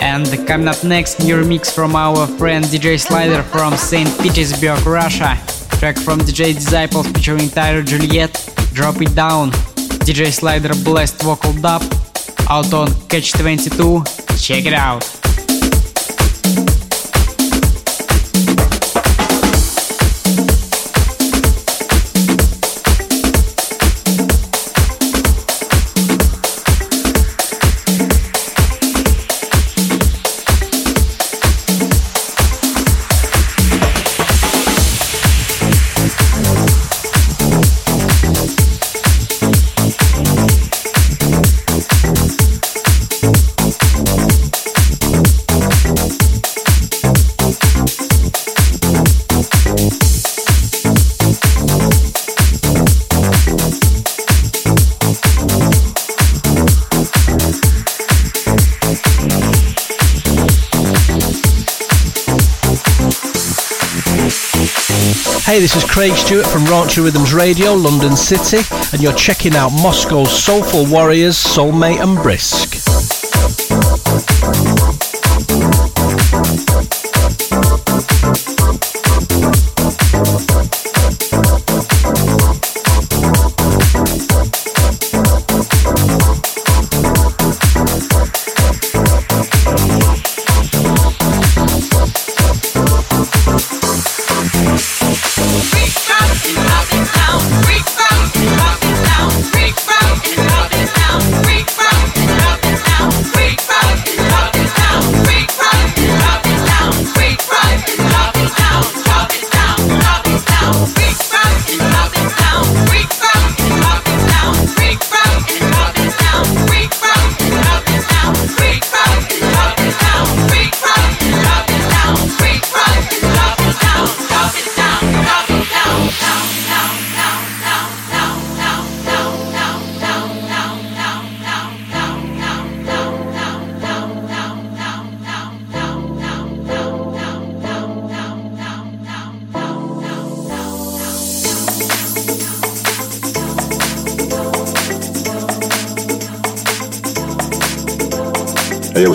And 0.02 0.28
coming 0.46 0.68
up 0.68 0.84
next, 0.84 1.20
new 1.24 1.38
remix 1.38 1.74
from 1.74 1.96
our 1.96 2.28
friend 2.38 2.64
DJ 2.66 3.00
Slider 3.00 3.42
from 3.42 3.76
St. 3.76 4.08
Petersburg, 4.22 4.86
Russia. 4.86 5.36
Track 5.80 5.98
from 5.98 6.20
DJ 6.20 6.54
Disciples 6.54 7.08
featuring 7.08 7.50
Tyler 7.50 7.82
Juliet, 7.82 8.34
Drop 8.74 9.02
It 9.02 9.16
Down. 9.16 9.50
DJ 10.06 10.32
Slider 10.32 10.76
blessed 10.84 11.24
vocal 11.24 11.54
dub, 11.54 11.82
out 12.52 12.72
on 12.72 12.94
Catch 13.08 13.32
22. 13.32 14.04
Check 14.38 14.68
it 14.68 14.74
out. 14.74 15.13
Craig 65.94 66.14
Stewart 66.14 66.48
from 66.48 66.64
Raunchy 66.64 67.04
Rhythms 67.04 67.36
Radio, 67.36 67.74
London 67.76 68.16
City, 68.18 68.58
and 68.94 69.04
you're 69.04 69.14
checking 69.14 69.56
out 69.56 69.70
Moscow's 69.70 70.36
Soulful 70.36 70.88
Warriors, 70.88 71.38
Soulmate 71.38 72.02
and 72.02 72.18
Brisk. 72.18 72.73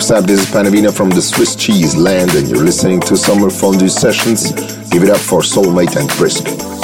What's 0.09 0.23
up? 0.23 0.27
This 0.27 0.39
is 0.39 0.47
Panavina 0.47 0.91
from 0.91 1.11
the 1.11 1.21
Swiss 1.21 1.55
Cheese 1.55 1.95
Land, 1.95 2.33
and 2.33 2.47
you're 2.47 2.65
listening 2.65 2.99
to 3.01 3.15
Summer 3.15 3.51
Fondue 3.51 3.89
Sessions. 3.89 4.51
Give 4.89 5.03
it 5.03 5.09
up 5.11 5.19
for 5.19 5.41
Soulmate 5.41 5.97
and 5.97 6.09
Brisk. 6.17 6.78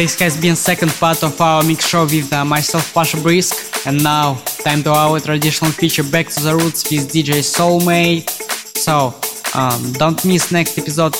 This 0.00 0.18
has 0.20 0.40
been 0.40 0.56
second 0.56 0.92
part 0.92 1.22
of 1.22 1.38
our 1.42 1.62
mix 1.62 1.86
show 1.86 2.04
with 2.04 2.32
uh, 2.32 2.42
myself, 2.42 2.94
Pasha 2.94 3.20
Brisk. 3.20 3.86
And 3.86 4.02
now, 4.02 4.36
time 4.64 4.82
to 4.84 4.92
our 4.92 5.20
traditional 5.20 5.70
feature 5.72 6.02
Back 6.02 6.28
to 6.28 6.40
the 6.42 6.56
Roots 6.56 6.90
with 6.90 7.12
DJ 7.12 7.44
Soulmate. 7.44 8.30
So, 8.78 9.14
um, 9.54 9.92
don't 9.92 10.24
miss 10.24 10.52
next 10.52 10.78
episode 10.78 11.14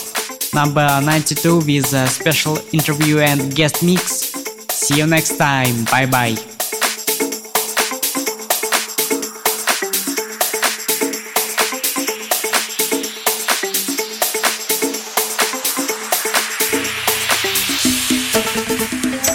number 0.54 0.86
92 1.02 1.58
with 1.58 1.92
a 1.92 2.06
special 2.06 2.56
interview 2.72 3.18
and 3.18 3.54
guest 3.54 3.82
mix. 3.82 4.32
See 4.70 4.96
you 4.96 5.06
next 5.06 5.36
time. 5.36 5.84
Bye 5.84 6.06
bye. 6.06 6.49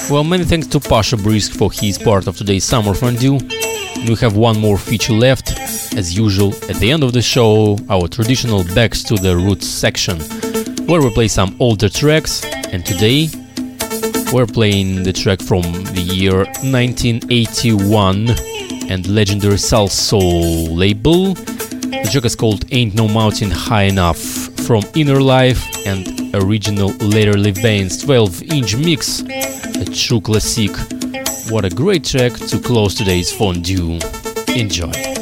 Well, 0.08 0.24
many 0.24 0.44
thanks 0.44 0.68
to 0.68 0.80
Pasha 0.80 1.18
Brisk 1.18 1.54
for 1.54 1.72
his 1.72 1.98
part 1.98 2.28
of 2.28 2.38
today's 2.38 2.64
Summer 2.64 2.94
Fondue. 2.94 3.40
We 4.08 4.14
have 4.22 4.38
one 4.38 4.60
more 4.60 4.78
feature 4.78 5.14
left. 5.14 5.58
As 5.98 6.16
usual, 6.16 6.54
at 6.70 6.76
the 6.76 6.92
end 6.92 7.04
of 7.04 7.12
the 7.12 7.24
show, 7.24 7.80
our 7.90 8.08
traditional 8.08 8.64
Backs 8.76 9.02
to 9.06 9.16
the 9.16 9.36
Roots 9.36 9.68
section, 9.68 10.20
where 10.86 11.02
we 11.02 11.10
play 11.10 11.28
some 11.28 11.56
older 11.60 11.90
tracks. 11.90 12.46
And 12.72 12.86
today, 12.86 13.30
we're 14.32 14.46
playing 14.46 15.02
the 15.02 15.12
track 15.12 15.42
from 15.42 15.64
the 15.64 16.02
year 16.02 16.46
1981 16.62 18.30
and 18.90 19.08
legendary 19.08 19.56
Salsoul 19.56 20.78
label. 20.78 21.34
The 21.34 22.10
track 22.12 22.26
is 22.26 22.36
called 22.36 22.66
Ain't 22.72 22.94
No 22.94 23.08
Mountain 23.08 23.50
High 23.50 23.86
Enough 23.86 24.20
from 24.68 24.84
Inner 24.94 25.20
Life 25.20 25.66
and 25.88 26.36
original 26.36 26.90
Larry 26.98 27.36
Levan 27.36 27.90
12 28.04 28.44
inch 28.44 28.76
mix, 28.76 29.24
a 29.80 29.86
true 29.86 30.22
classic. 30.22 30.72
What 31.50 31.66
a 31.66 31.70
great 31.70 32.04
track 32.04 32.34
to 32.34 32.60
close 32.60 32.96
today's 32.96 33.32
fondue. 33.32 34.00
Enjoy. 34.56 35.15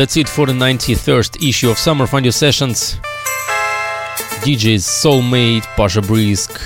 That's 0.00 0.16
it 0.16 0.30
for 0.30 0.46
the 0.46 0.54
91st 0.54 1.46
issue 1.46 1.68
of 1.68 1.76
Summer 1.76 2.06
Fun 2.06 2.24
Sessions. 2.32 2.94
DJs 4.40 4.80
Soulmate, 4.80 5.66
Pasha 5.76 6.00
Brisk, 6.00 6.58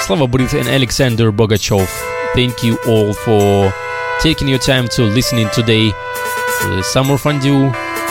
Slava 0.00 0.26
Breath 0.26 0.54
and 0.54 0.66
Aleksandr 0.66 1.30
Bogachev. 1.30 1.86
Thank 2.34 2.64
you 2.64 2.76
all 2.88 3.14
for 3.14 3.72
taking 4.18 4.48
your 4.48 4.58
time 4.58 4.88
to 4.88 5.04
listening 5.04 5.48
today 5.50 5.90
to 5.92 6.68
the 6.74 6.82
Summer 6.82 7.16
Fondue. 7.16 7.70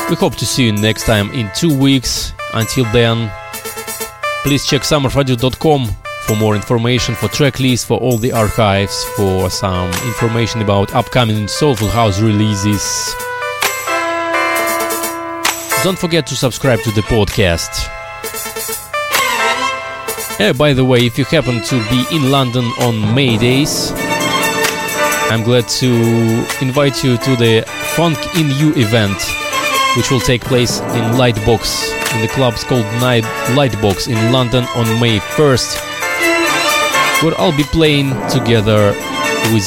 We 0.09 0.15
hope 0.15 0.37
to 0.37 0.45
see 0.45 0.67
you 0.67 0.71
next 0.71 1.03
time 1.03 1.29
in 1.31 1.51
two 1.53 1.77
weeks. 1.77 2.31
Until 2.53 2.85
then, 2.93 3.29
please 4.43 4.65
check 4.65 4.83
summerfondue.com 4.83 5.87
for 6.21 6.37
more 6.37 6.55
information, 6.55 7.15
for 7.15 7.27
track 7.27 7.59
lists, 7.59 7.85
for 7.85 7.97
all 7.97 8.17
the 8.17 8.31
archives, 8.31 9.03
for 9.17 9.49
some 9.49 9.89
information 10.05 10.61
about 10.61 10.95
upcoming 10.95 11.49
Soulful 11.49 11.89
House 11.89 12.21
releases. 12.21 13.13
Don't 15.83 15.99
forget 15.99 16.25
to 16.27 16.35
subscribe 16.37 16.79
to 16.83 16.91
the 16.91 17.01
podcast. 17.01 17.89
By 20.57 20.71
the 20.71 20.85
way, 20.85 21.05
if 21.05 21.17
you 21.17 21.25
happen 21.25 21.61
to 21.61 21.89
be 21.89 22.05
in 22.15 22.31
London 22.31 22.63
on 22.79 23.13
May 23.13 23.37
days, 23.37 23.91
I'm 25.29 25.43
glad 25.43 25.67
to 25.83 25.91
invite 26.61 27.03
you 27.03 27.17
to 27.17 27.35
the 27.35 27.65
Funk 27.97 28.17
in 28.37 28.49
You 28.51 28.71
event, 28.81 29.21
which 29.97 30.09
will 30.09 30.21
take 30.21 30.41
place 30.41 30.79
in 30.79 31.19
Lightbox, 31.19 31.91
in 32.15 32.21
the 32.21 32.29
club's 32.29 32.63
called 32.63 32.85
Night 33.01 33.25
Lightbox 33.53 34.07
in 34.07 34.31
London 34.31 34.63
on 34.75 34.85
May 35.01 35.19
1st, 35.19 35.81
where 37.23 37.37
I'll 37.37 37.57
be 37.57 37.63
playing 37.63 38.11
together 38.29 38.93
with 39.51 39.65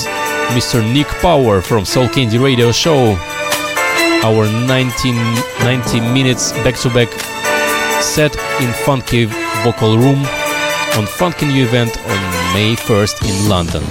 Mr. 0.56 0.80
Nick 0.94 1.08
Power 1.20 1.60
from 1.60 1.84
Soul 1.84 2.08
Candy 2.08 2.38
Radio 2.38 2.72
Show. 2.72 3.18
Our 4.24 4.46
1990 4.66 6.00
minutes 6.12 6.52
back-to-back 6.64 7.10
set 8.02 8.34
in 8.60 8.72
Funky 8.84 9.26
Vocal 9.62 9.98
Room 9.98 10.18
on 10.96 11.06
Funkin' 11.06 11.52
You 11.54 11.64
event 11.64 11.96
on 11.98 12.54
May 12.54 12.74
1st 12.74 13.28
in 13.28 13.48
London. 13.48 13.82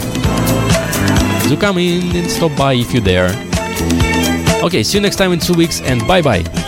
Do 1.50 1.58
come 1.58 1.78
in 1.78 2.16
and 2.16 2.30
stop 2.30 2.56
by 2.58 2.74
if 2.74 2.92
you're 2.92 3.02
there. 3.02 3.30
Okay, 4.64 4.84
see 4.84 4.98
you 4.98 5.02
next 5.02 5.18
time 5.18 5.32
in 5.32 5.40
two 5.40 5.54
weeks 5.54 5.82
and 5.82 6.06
bye 6.08 6.22
bye. 6.22 6.65